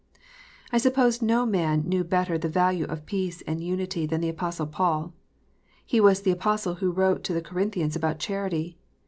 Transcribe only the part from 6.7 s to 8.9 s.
who wrote to the Corinthians about charity.